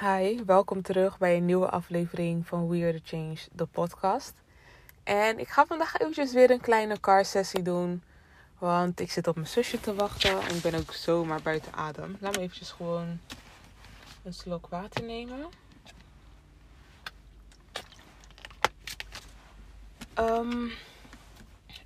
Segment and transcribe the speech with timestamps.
[0.00, 4.34] Hi, welkom terug bij een nieuwe aflevering van We Are The Change, de podcast.
[5.02, 8.02] En ik ga vandaag eventjes weer een kleine car sessie doen.
[8.58, 12.16] Want ik zit op mijn zusje te wachten en ik ben ook zomaar buiten adem.
[12.20, 13.20] Laat me eventjes gewoon
[14.22, 15.46] een slok water nemen.
[20.18, 20.70] Um,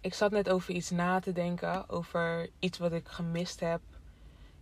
[0.01, 1.89] ik zat net over iets na te denken.
[1.89, 3.81] Over iets wat ik gemist heb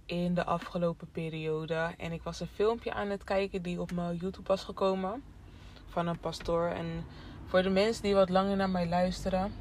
[0.06, 1.94] in de afgelopen periode.
[1.96, 5.22] En ik was een filmpje aan het kijken die op mijn YouTube was gekomen.
[5.88, 6.66] Van een pastoor.
[6.66, 7.04] En
[7.46, 9.52] voor de mensen die wat langer naar mij luisteren.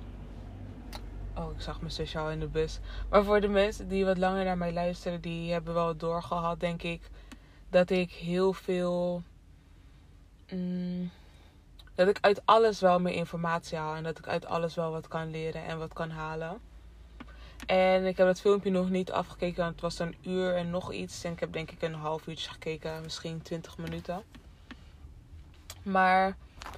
[1.37, 2.79] Oh, ik zag mijn zusje al in de bus.
[3.09, 6.81] Maar voor de mensen die wat langer naar mij luisteren, die hebben wel doorgehad, denk
[6.83, 7.09] ik.
[7.69, 9.23] Dat ik heel veel.
[10.51, 11.11] Mm,
[11.95, 13.95] dat ik uit alles wel meer informatie haal.
[13.95, 16.59] En dat ik uit alles wel wat kan leren en wat kan halen.
[17.65, 19.65] En ik heb dat filmpje nog niet afgekeken.
[19.65, 21.23] Het was een uur en nog iets.
[21.23, 23.01] En ik heb denk ik een half uurtje gekeken.
[23.01, 24.23] Misschien 20 minuten.
[25.83, 26.37] Maar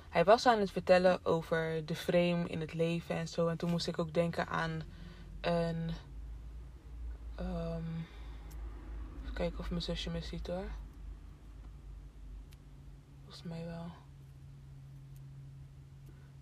[0.10, 3.48] hij was aan het vertellen over de frame in het leven en zo.
[3.48, 4.82] En toen moest ik ook denken aan
[5.42, 5.90] een.
[7.40, 8.08] Um,
[9.22, 10.72] even kijken of mijn zusje me ziet hoor.
[13.24, 13.92] Volgens mij wel.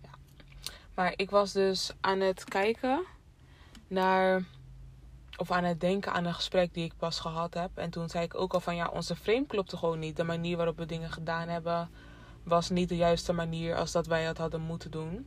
[0.02, 0.10] Ja.
[0.94, 3.04] Maar ik was dus aan het kijken
[3.86, 4.42] naar.
[5.36, 7.70] Of aan het denken aan een gesprek die ik pas gehad heb.
[7.74, 10.16] En toen zei ik ook al van ja, onze frame klopte gewoon niet.
[10.16, 11.90] De manier waarop we dingen gedaan hebben
[12.42, 15.26] was niet de juiste manier als dat wij het hadden moeten doen.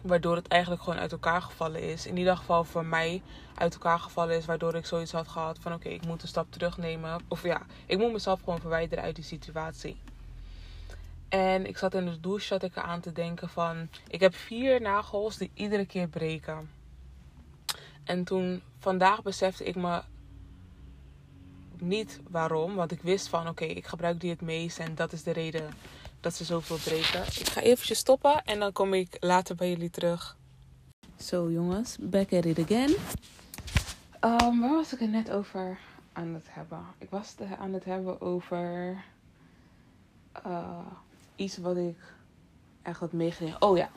[0.00, 2.06] Waardoor het eigenlijk gewoon uit elkaar gevallen is.
[2.06, 3.22] In ieder geval voor mij
[3.54, 4.44] uit elkaar gevallen is.
[4.44, 7.20] Waardoor ik zoiets had gehad van oké, ik moet een stap terugnemen.
[7.28, 9.96] Of ja, ik moet mezelf gewoon verwijderen uit die situatie.
[11.28, 13.88] En ik zat in de douche zat ik aan te denken van...
[14.08, 16.68] Ik heb vier nagels die iedere keer breken.
[18.06, 20.02] En toen, vandaag besefte ik me
[21.78, 22.74] niet waarom.
[22.74, 24.78] Want ik wist van, oké, ik gebruik die het meest.
[24.78, 25.70] En dat is de reden
[26.20, 27.22] dat ze zoveel breken.
[27.22, 30.36] Ik ga eventjes stoppen en dan kom ik later bij jullie terug.
[31.16, 32.90] Zo jongens, back at it again.
[34.20, 35.78] Um, waar was ik het net over
[36.12, 36.84] aan het hebben?
[36.98, 38.96] Ik was het aan het hebben over
[40.46, 40.78] uh,
[41.36, 41.98] iets wat ik
[42.82, 43.62] echt had meegekregen.
[43.62, 43.90] Oh ja.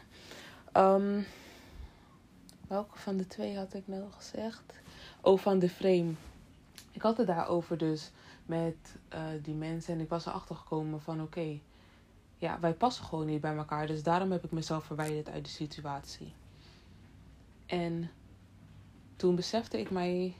[0.74, 1.26] Um,
[2.69, 4.63] welke van de twee had ik nou gezegd?
[5.22, 6.13] Oh, van de frame.
[6.91, 8.12] Ik had het daarover dus
[8.46, 8.75] met
[9.13, 9.94] uh, die mensen.
[9.94, 11.59] En ik was erachter gekomen van oké.
[12.38, 13.88] Ja, wij passen gewoon niet bij elkaar.
[13.88, 16.34] Dus daarom heb ik mezelf verwijderd uit de situatie.
[17.66, 18.12] En
[19.16, 20.35] toen besefte ik mij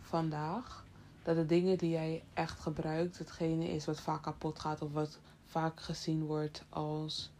[0.00, 0.84] vandaag
[1.22, 5.18] dat de dingen die jij echt gebruikt, hetgene is wat vaak kapot gaat of wat
[5.44, 7.30] vaak gezien wordt als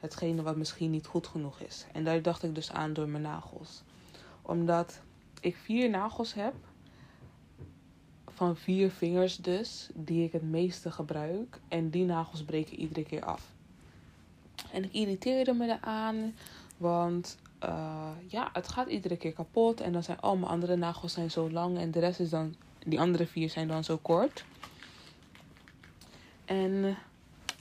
[0.00, 1.86] hetgene wat misschien niet goed genoeg is.
[1.92, 3.82] En daar dacht ik dus aan door mijn nagels.
[4.42, 5.00] Omdat
[5.40, 6.54] ik vier nagels heb,
[8.26, 11.60] van vier vingers dus, die ik het meeste gebruik.
[11.68, 13.52] En die nagels breken iedere keer af.
[14.72, 16.34] En ik irriteerde me eraan,
[16.76, 19.80] want uh, ja, het gaat iedere keer kapot.
[19.80, 22.54] En dan zijn al mijn andere nagels zijn zo lang en de rest is dan,
[22.84, 24.44] die andere vier zijn dan zo kort.
[26.44, 26.96] En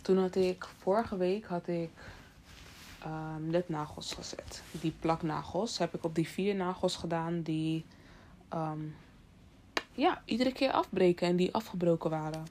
[0.02, 1.90] toen had ik, vorige week had ik
[3.06, 4.62] um, lednagels gezet.
[4.72, 7.86] Die plaknagels heb ik op die vier nagels gedaan die
[8.54, 8.96] um,
[9.92, 12.46] ja, iedere keer afbreken en die afgebroken waren.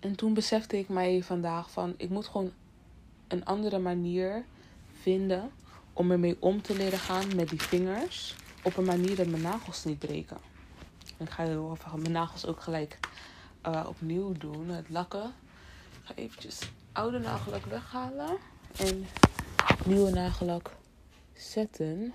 [0.00, 2.52] En toen besefte ik mij vandaag van ik moet gewoon
[3.28, 4.44] een andere manier
[5.00, 5.50] vinden
[5.92, 8.34] om ermee om te leren gaan met die vingers.
[8.62, 10.38] Op een manier dat mijn nagels niet breken.
[11.16, 12.98] En ik ga heel even mijn nagels ook gelijk
[13.66, 14.68] uh, opnieuw doen.
[14.68, 15.24] Het lakken.
[15.90, 18.38] Ik ga eventjes oude nagellak weghalen.
[18.76, 19.06] En
[19.84, 20.70] nieuwe nagellak
[21.32, 22.12] zetten.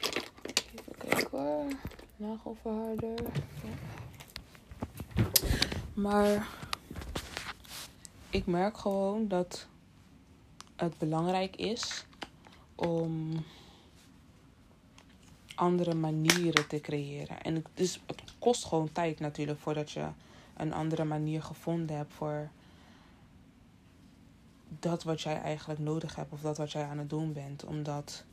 [0.00, 1.64] Even kijken hoor.
[2.16, 3.18] Nagelverharder.
[5.94, 6.48] Maar
[8.30, 9.66] ik merk gewoon dat
[10.76, 12.04] het belangrijk is
[12.74, 13.44] om
[15.54, 17.42] andere manieren te creëren.
[17.42, 20.06] En het, het kost gewoon tijd natuurlijk voordat je
[20.56, 22.48] een andere manier gevonden hebt voor
[24.78, 27.64] dat wat jij eigenlijk nodig hebt of dat wat jij aan het doen bent.
[27.64, 28.24] Omdat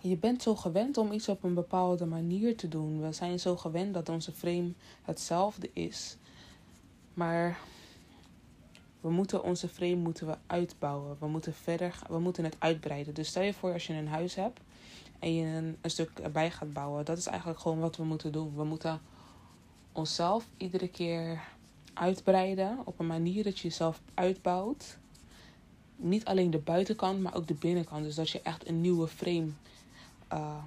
[0.00, 3.00] je bent zo gewend om iets op een bepaalde manier te doen.
[3.00, 4.72] We zijn zo gewend dat onze frame
[5.02, 6.16] hetzelfde is.
[7.14, 7.58] Maar
[9.00, 11.16] we moeten onze frame moeten we uitbouwen.
[11.20, 13.14] We moeten verder, we moeten het uitbreiden.
[13.14, 14.60] Dus stel je voor als je een huis hebt
[15.18, 17.04] en je een, een stuk erbij gaat bouwen.
[17.04, 18.54] Dat is eigenlijk gewoon wat we moeten doen.
[18.56, 19.00] We moeten
[19.92, 21.40] onszelf iedere keer
[21.98, 24.98] uitbreiden op een manier dat je jezelf uitbouwt.
[25.96, 28.04] Niet alleen de buitenkant, maar ook de binnenkant.
[28.04, 29.48] Dus dat je echt een nieuwe frame
[30.32, 30.62] uh,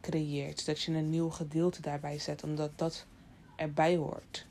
[0.00, 0.66] creëert.
[0.66, 3.06] Dat je een nieuw gedeelte daarbij zet, omdat dat
[3.56, 4.46] erbij hoort.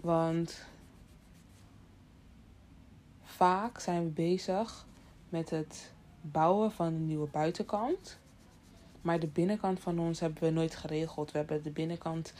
[0.00, 0.64] Want
[3.22, 4.86] vaak zijn we bezig
[5.28, 8.18] met het bouwen van een nieuwe buitenkant.
[9.00, 11.32] Maar de binnenkant van ons hebben we nooit geregeld.
[11.32, 12.32] We hebben de binnenkant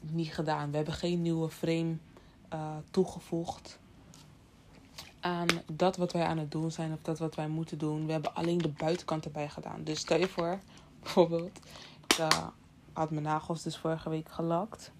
[0.00, 0.70] niet gedaan.
[0.70, 1.96] We hebben geen nieuwe frame
[2.54, 3.78] uh, toegevoegd
[5.20, 8.06] aan dat wat wij aan het doen zijn of dat wat wij moeten doen.
[8.06, 9.84] We hebben alleen de buitenkant erbij gedaan.
[9.84, 10.58] Dus stel je voor,
[11.02, 11.58] bijvoorbeeld,
[12.06, 12.24] ik
[12.92, 14.92] had mijn nagels dus vorige week gelakt.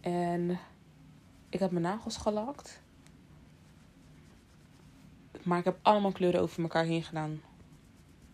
[0.00, 0.58] En
[1.48, 2.80] ik heb mijn nagels gelakt.
[5.42, 7.40] Maar ik heb allemaal kleuren over elkaar heen gedaan.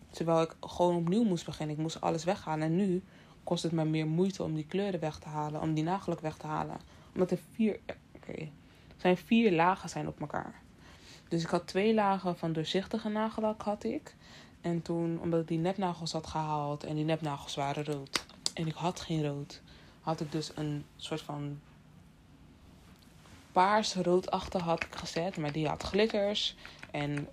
[0.09, 1.75] Terwijl ik gewoon opnieuw moest beginnen.
[1.75, 2.67] Ik moest alles weghalen.
[2.67, 3.03] En nu
[3.47, 5.61] kost het me meer moeite om die kleuren weg te halen.
[5.61, 6.77] Om die nagellak weg te halen.
[7.13, 7.79] Omdat er vier...
[8.15, 8.49] Oké.
[8.97, 10.61] zijn vier lagen zijn op elkaar.
[11.27, 14.15] Dus ik had twee lagen van doorzichtige nagellak had ik.
[14.61, 16.83] En toen, omdat ik die nepnagels had gehaald.
[16.83, 18.25] En die nepnagels waren rood.
[18.53, 19.61] En ik had geen rood.
[20.01, 21.59] Had ik dus een soort van
[23.51, 25.37] paars-roodachtig had ik gezet.
[25.37, 26.55] Maar die had glitters.
[26.91, 27.27] En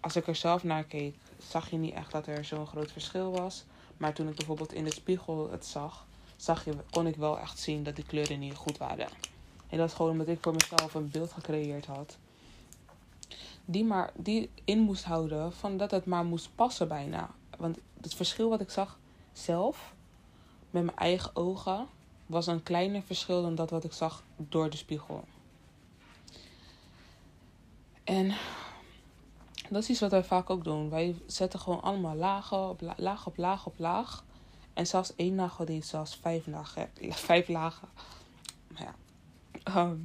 [0.00, 3.30] als ik er zelf naar keek, zag je niet echt dat er zo'n groot verschil
[3.30, 3.64] was.
[4.00, 6.06] Maar toen ik bijvoorbeeld in de spiegel het zag,
[6.36, 9.08] zag je, kon ik wel echt zien dat die kleuren niet goed waren.
[9.68, 12.18] En dat is gewoon omdat ik voor mezelf een beeld gecreëerd had.
[13.64, 17.30] Die, maar, die in moest houden van dat het maar moest passen bijna.
[17.58, 18.98] Want het verschil wat ik zag
[19.32, 19.94] zelf,
[20.70, 21.86] met mijn eigen ogen,
[22.26, 25.24] was een kleiner verschil dan dat wat ik zag door de spiegel.
[28.04, 28.34] En
[29.70, 30.90] dat is iets wat wij vaak ook doen.
[30.90, 34.24] Wij zetten gewoon allemaal lagen op laag op laag op laag.
[34.72, 37.88] En zelfs één nagel die zelfs vijf, lagen, vijf lagen.
[38.68, 38.94] Maar ja.
[39.62, 39.96] Ehm,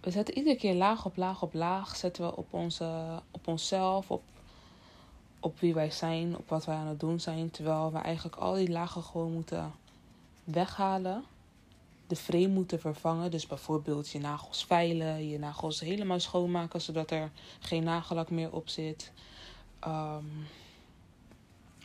[0.00, 1.96] we zetten iedere keer laag op laag op laag.
[1.96, 4.22] Zetten we op, onze, op onszelf, op,
[5.40, 7.50] op wie wij zijn, op wat wij aan het doen zijn.
[7.50, 9.72] Terwijl we eigenlijk al die lagen gewoon moeten
[10.44, 11.24] weghalen
[12.08, 13.30] de frame moeten vervangen.
[13.30, 18.68] Dus bijvoorbeeld je nagels veilen, je nagels helemaal schoonmaken zodat er geen nagellak meer op
[18.68, 19.12] zit.
[19.78, 20.24] Ehm,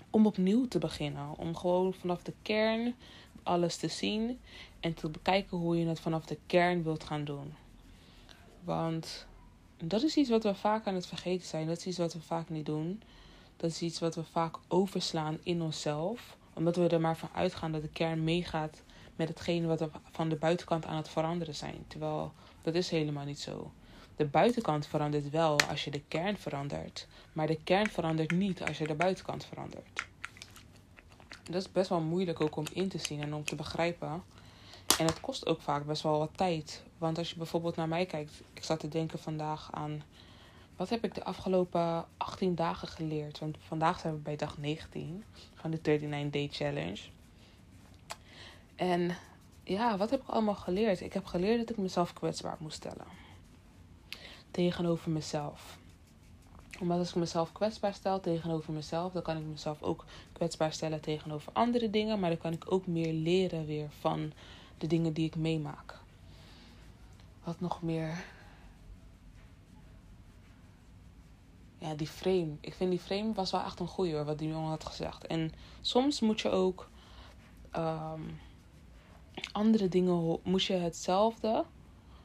[0.09, 1.37] om opnieuw te beginnen.
[1.37, 2.95] Om gewoon vanaf de kern
[3.43, 4.39] alles te zien
[4.79, 7.53] en te bekijken hoe je het vanaf de kern wilt gaan doen.
[8.63, 9.25] Want
[9.77, 11.67] dat is iets wat we vaak aan het vergeten zijn.
[11.67, 13.01] Dat is iets wat we vaak niet doen.
[13.57, 16.37] Dat is iets wat we vaak overslaan in onszelf.
[16.53, 18.83] Omdat we er maar van uitgaan dat de kern meegaat
[19.15, 21.86] met hetgene wat we van de buitenkant aan het veranderen zijn.
[21.88, 23.71] Terwijl dat is helemaal niet zo.
[24.15, 28.77] De buitenkant verandert wel als je de kern verandert, maar de kern verandert niet als
[28.77, 30.06] je de buitenkant verandert.
[31.44, 34.24] Dat is best wel moeilijk ook om in te zien en om te begrijpen.
[35.00, 36.83] En het kost ook vaak best wel wat tijd.
[36.98, 40.04] Want als je bijvoorbeeld naar mij kijkt, ik zat te denken vandaag aan
[40.75, 43.39] wat heb ik de afgelopen 18 dagen geleerd?
[43.39, 45.24] Want vandaag zijn we bij dag 19
[45.54, 47.00] van de 39 Day Challenge.
[48.83, 49.15] En
[49.63, 51.01] ja, wat heb ik allemaal geleerd?
[51.01, 53.06] Ik heb geleerd dat ik mezelf kwetsbaar moest stellen.
[54.51, 55.77] Tegenover mezelf.
[56.80, 61.01] Omdat als ik mezelf kwetsbaar stel tegenover mezelf, dan kan ik mezelf ook kwetsbaar stellen
[61.01, 62.19] tegenover andere dingen.
[62.19, 64.33] Maar dan kan ik ook meer leren weer van
[64.77, 65.97] de dingen die ik meemaak.
[67.44, 68.24] Wat nog meer.
[71.77, 72.51] Ja, die frame.
[72.59, 75.27] Ik vind die frame was wel echt een goeie hoor, wat die jongen had gezegd.
[75.27, 75.51] En
[75.81, 76.89] soms moet je ook.
[77.75, 78.39] Um,
[79.53, 81.65] andere dingen moest je hetzelfde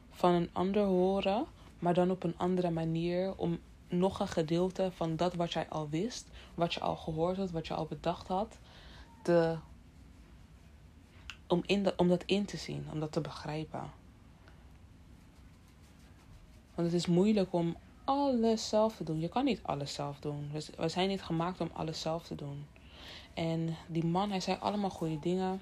[0.09, 1.45] van een ander horen,
[1.79, 5.89] maar dan op een andere manier om nog een gedeelte van dat wat jij al
[5.89, 8.57] wist, wat je al gehoord had, wat je al bedacht had,
[9.23, 9.57] te,
[11.47, 13.91] om, in om dat in te zien, om dat te begrijpen.
[16.75, 19.19] Want het is moeilijk om alles zelf te doen.
[19.19, 20.51] Je kan niet alles zelf doen.
[20.77, 22.65] We zijn niet gemaakt om alles zelf te doen.
[23.33, 25.61] En die man, hij zei allemaal goede dingen.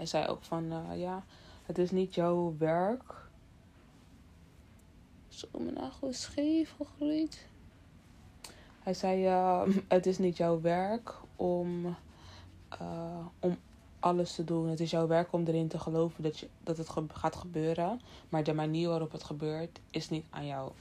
[0.00, 1.24] Hij zei ook van, uh, ja,
[1.66, 3.14] het is niet jouw werk.
[5.28, 7.46] Zo, mijn nagel is scheef gegroeid.
[8.82, 9.24] Hij zei,
[9.88, 11.96] het is niet jouw werk om,
[12.82, 13.56] uh, om
[13.98, 14.68] alles te doen.
[14.68, 18.00] Het is jouw werk om erin te geloven dat, je, dat het gaat gebeuren.
[18.28, 20.72] Maar de manier waarop het gebeurt is niet aan jou.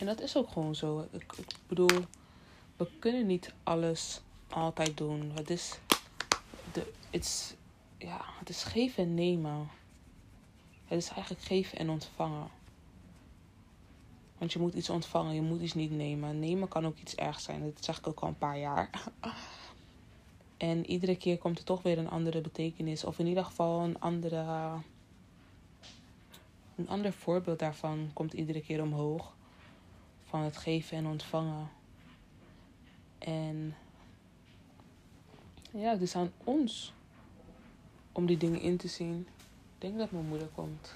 [0.00, 1.06] En dat is ook gewoon zo.
[1.10, 2.04] Ik, ik bedoel,
[2.76, 5.30] we kunnen niet alles altijd doen.
[5.34, 5.78] Het is
[7.98, 9.68] ja, het is geven en nemen.
[10.84, 12.48] Het is eigenlijk geven en ontvangen.
[14.38, 16.38] Want je moet iets ontvangen, je moet iets niet nemen.
[16.38, 17.62] Nemen kan ook iets ergs zijn.
[17.62, 18.90] Dat zeg ik ook al een paar jaar.
[20.56, 23.04] en iedere keer komt er toch weer een andere betekenis.
[23.04, 24.72] Of in ieder geval een andere.
[26.76, 29.32] Een ander voorbeeld daarvan komt iedere keer omhoog.
[30.24, 31.70] Van het geven en ontvangen.
[33.18, 33.74] En
[35.78, 36.92] ja, het is aan ons
[38.12, 39.26] om die dingen in te zien.
[39.74, 40.94] Ik denk dat mijn moeder komt.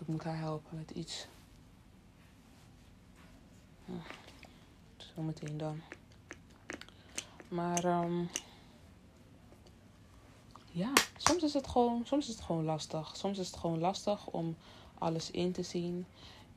[0.00, 1.26] Ik moet haar helpen met iets.
[3.84, 3.92] Hm.
[5.14, 5.80] Zometeen dan.
[7.48, 8.28] Maar um,
[10.72, 13.16] ja, soms is het gewoon, soms is het gewoon lastig.
[13.16, 14.56] Soms is het gewoon lastig om
[14.98, 16.06] alles in te zien.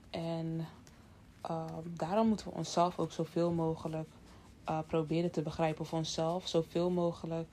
[0.10, 0.68] En
[1.50, 4.10] uh, daarom moeten we onszelf ook zoveel mogelijk
[4.70, 5.82] uh, proberen te begrijpen.
[5.82, 7.50] Of onszelf zoveel mogelijk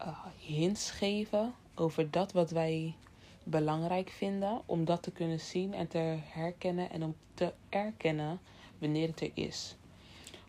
[0.00, 2.94] uh, hints geven over dat wat wij
[3.42, 4.60] belangrijk vinden.
[4.66, 8.40] Om dat te kunnen zien en te herkennen en om te erkennen
[8.78, 9.76] wanneer het er is.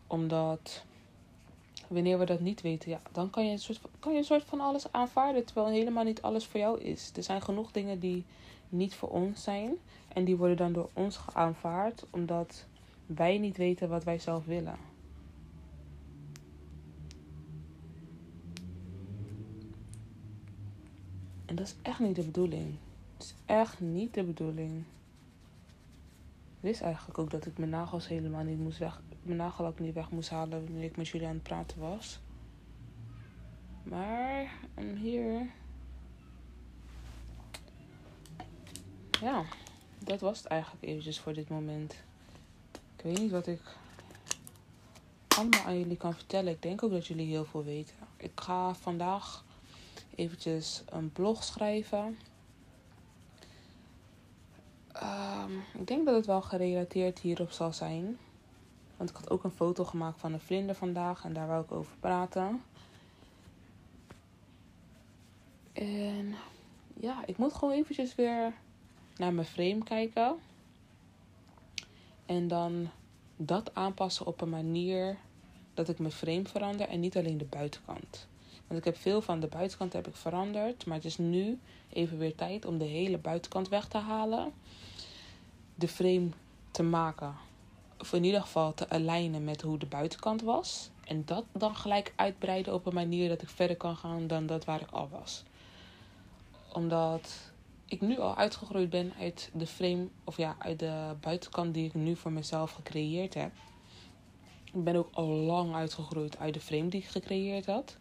[0.06, 0.84] Omdat
[1.88, 4.24] wanneer we dat niet weten, ja, dan kan je, een soort van, kan je een
[4.24, 5.44] soort van alles aanvaarden.
[5.44, 7.12] Terwijl helemaal niet alles voor jou is.
[7.16, 8.24] Er zijn genoeg dingen die
[8.68, 9.76] niet voor ons zijn.
[10.08, 12.66] En die worden dan door ons aanvaard omdat
[13.06, 14.76] wij niet weten wat wij zelf willen.
[21.58, 22.74] Dat is echt niet de bedoeling.
[23.16, 24.84] Het is echt niet de bedoeling.
[26.56, 29.00] Ik wist eigenlijk ook dat ik mijn nagels helemaal niet moest weg.
[29.22, 32.20] Mijn nagellak niet weg moest halen wanneer ik met jullie aan het praten was.
[33.82, 35.48] Maar I'm here.
[39.20, 39.44] Ja,
[39.98, 41.92] dat was het eigenlijk eventjes voor dit moment.
[42.96, 43.60] Ik weet niet wat ik
[45.28, 46.52] allemaal aan jullie kan vertellen.
[46.52, 47.96] Ik denk ook dat jullie heel veel weten.
[48.16, 49.44] Ik ga vandaag
[50.18, 52.18] eventjes een blog schrijven.
[55.02, 58.18] Um, ik denk dat het wel gerelateerd hierop zal zijn.
[58.96, 61.72] Want ik had ook een foto gemaakt van een vlinder vandaag en daar wou ik
[61.72, 62.62] over praten.
[65.72, 66.34] En
[67.00, 68.52] ja, ik moet gewoon eventjes weer
[69.16, 70.36] naar mijn frame kijken.
[72.26, 72.90] En dan
[73.36, 75.16] dat aanpassen op een manier
[75.74, 78.26] dat ik mijn frame verander en niet alleen de buitenkant.
[78.68, 80.86] Want ik heb veel van de buitenkant heb ik veranderd.
[80.86, 81.58] Maar het is nu
[81.92, 84.52] even weer tijd om de hele buitenkant weg te halen.
[85.74, 86.28] De frame
[86.70, 87.34] te maken.
[87.98, 90.90] Of in ieder geval te alignen met hoe de buitenkant was.
[91.04, 94.64] En dat dan gelijk uitbreiden op een manier dat ik verder kan gaan dan dat
[94.64, 95.42] waar ik al was.
[96.72, 97.52] Omdat
[97.86, 101.94] ik nu al uitgegroeid ben uit de frame, of ja, uit de buitenkant die ik
[101.94, 103.52] nu voor mezelf gecreëerd heb.
[104.64, 107.96] Ik ben ook al lang uitgegroeid uit de frame die ik gecreëerd had.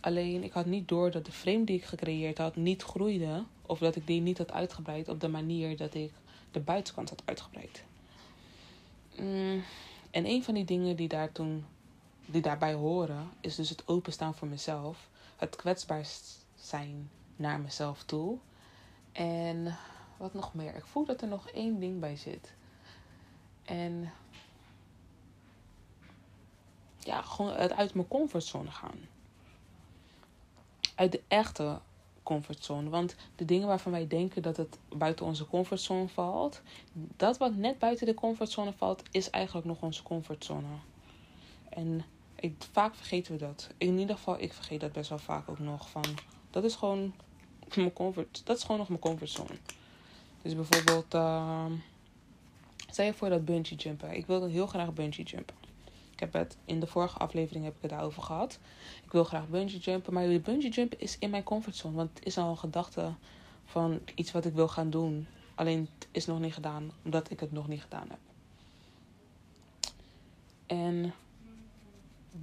[0.00, 3.44] Alleen ik had niet door dat de frame die ik gecreëerd had niet groeide.
[3.62, 6.12] Of dat ik die niet had uitgebreid op de manier dat ik
[6.50, 7.84] de buitenkant had uitgebreid.
[9.18, 9.62] Mm,
[10.10, 11.64] en een van die dingen die, daar toen,
[12.26, 15.08] die daarbij horen, is dus het openstaan voor mezelf.
[15.36, 16.06] Het kwetsbaar
[16.54, 18.38] zijn naar mezelf toe.
[19.12, 19.76] En
[20.16, 20.76] wat nog meer?
[20.76, 22.54] Ik voel dat er nog één ding bij zit.
[23.64, 24.12] En
[26.98, 29.08] ja, gewoon het uit mijn comfortzone gaan
[31.00, 31.78] uit de echte
[32.22, 32.88] comfortzone.
[32.88, 36.62] Want de dingen waarvan wij denken dat het buiten onze comfortzone valt,
[37.16, 40.66] dat wat net buiten de comfortzone valt, is eigenlijk nog onze comfortzone.
[41.68, 42.04] En
[42.72, 43.68] vaak vergeten we dat.
[43.78, 45.90] In ieder geval, ik vergeet dat best wel vaak ook nog.
[45.90, 46.04] Van,
[46.50, 47.14] dat is gewoon
[47.74, 48.42] mijn comfort.
[48.44, 49.58] Dat is gewoon nog mijn comfortzone.
[50.42, 51.66] Dus bijvoorbeeld, uh,
[52.96, 54.16] je voor dat bungee jumpen.
[54.16, 55.59] Ik wilde heel graag bungee jumpen.
[56.20, 58.58] Ik heb het in de vorige aflevering heb ik het daarover gehad.
[59.04, 61.96] Ik wil graag bungee jumpen, maar bungee jump is in mijn comfortzone.
[61.96, 63.12] Want het is al een gedachte
[63.64, 65.26] van iets wat ik wil gaan doen.
[65.54, 68.18] Alleen het is nog niet gedaan, omdat ik het nog niet gedaan heb.
[70.66, 71.14] En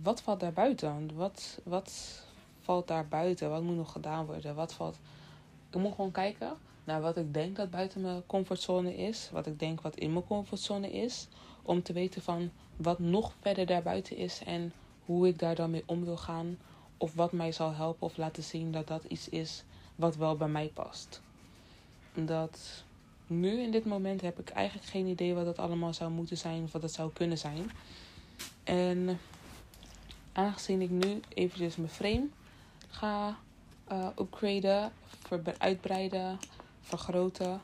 [0.03, 1.15] wat valt daar buiten?
[1.15, 2.22] Wat, wat
[2.62, 3.50] valt daar buiten?
[3.50, 4.55] Wat moet nog gedaan worden?
[4.55, 5.00] Wat valt...
[5.69, 9.29] Ik moet gewoon kijken naar wat ik denk dat buiten mijn comfortzone is.
[9.31, 11.27] Wat ik denk wat in mijn comfortzone is.
[11.62, 14.74] Om te weten van wat nog verder daarbuiten is en
[15.05, 16.57] hoe ik daar dan mee om wil gaan.
[16.98, 19.63] Of wat mij zal helpen of laten zien dat dat iets is
[19.96, 21.22] wat wel bij mij past.
[22.13, 22.84] Dat
[23.27, 26.63] nu in dit moment heb ik eigenlijk geen idee wat dat allemaal zou moeten zijn
[26.63, 27.72] of wat het zou kunnen zijn.
[28.63, 29.19] En
[30.34, 32.27] aangezien ik nu eventjes mijn frame
[32.89, 33.38] ga
[33.91, 34.91] uh, upgraden,
[35.57, 36.39] uitbreiden,
[36.81, 37.62] vergroten,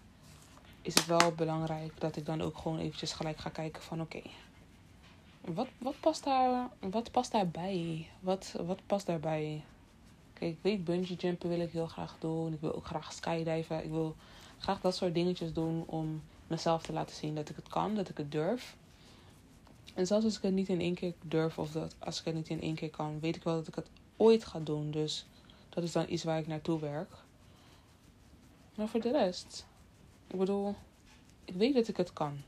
[0.82, 4.22] is het wel belangrijk dat ik dan ook gewoon eventjes gelijk ga kijken van oké,
[5.46, 8.10] wat, wat, past daar, wat past daarbij?
[8.20, 9.64] Wat, wat past daarbij?
[10.34, 12.54] Kijk, ik weet bungee jumpen wil ik heel graag doen.
[12.54, 13.84] Ik wil ook graag skydiven.
[13.84, 14.16] Ik wil
[14.58, 18.10] graag dat soort dingetjes doen om mezelf te laten zien dat ik het kan, dat
[18.10, 18.76] ik het durf.
[19.94, 22.36] En zelfs als ik het niet in één keer durf of dat als ik het
[22.36, 24.92] niet in één keer kan, weet ik wel dat ik het ooit ga doen.
[24.92, 25.26] Dus
[25.70, 27.12] dat is dan iets waar ik naartoe werk.
[28.76, 29.66] Maar voor de rest,
[30.28, 30.76] ik bedoel,
[31.46, 32.42] ik weet dat ik het kan.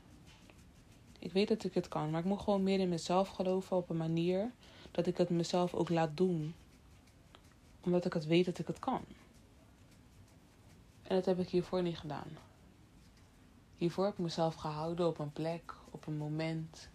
[1.26, 3.90] Ik weet dat ik het kan, maar ik moet gewoon meer in mezelf geloven op
[3.90, 4.52] een manier
[4.90, 6.54] dat ik het mezelf ook laat doen.
[7.80, 9.04] Omdat ik het weet dat ik het kan.
[11.02, 12.38] En dat heb ik hiervoor niet gedaan.
[13.76, 16.88] Hiervoor heb ik mezelf gehouden op een plek, op een moment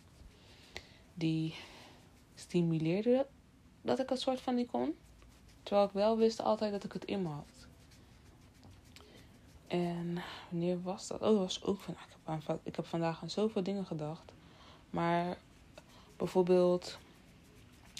[1.13, 1.55] die
[2.35, 3.27] stimuleerde
[3.81, 4.95] dat ik het soort van niet kon.
[5.63, 7.60] Terwijl ik wel wist altijd dat ik het in me had.
[9.71, 11.21] En wanneer was dat?
[11.21, 12.07] Oh, dat was ook vandaag.
[12.39, 14.31] Ik heb, ik heb vandaag aan zoveel dingen gedacht.
[14.89, 15.37] Maar
[16.17, 16.97] bijvoorbeeld,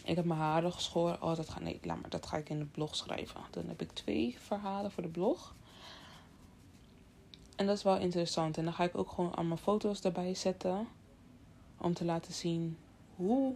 [0.04, 1.22] ik heb mijn haren geschoren.
[1.22, 3.42] Oh, dat ga, nee, laat maar, dat ga ik in de blog schrijven.
[3.52, 5.56] Dan heb ik twee verhalen voor de blog.
[7.56, 8.58] En dat is wel interessant.
[8.58, 10.88] En dan ga ik ook gewoon allemaal foto's erbij zetten.
[11.78, 12.78] Om te laten zien
[13.16, 13.56] hoe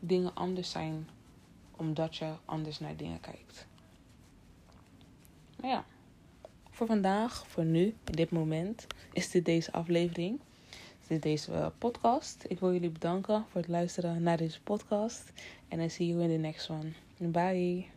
[0.00, 1.08] dingen anders zijn.
[1.76, 3.66] Omdat je anders naar dingen kijkt.
[5.60, 5.84] Maar ja
[6.74, 10.40] voor vandaag, voor nu, in dit moment, is dit deze aflevering.
[11.00, 12.44] Is dit deze uh, podcast.
[12.48, 15.32] Ik wil jullie bedanken voor het luisteren naar deze podcast.
[15.68, 16.92] En dan zie you in the next one.
[17.18, 17.93] Bye.